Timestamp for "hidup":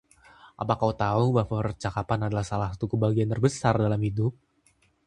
4.07-4.33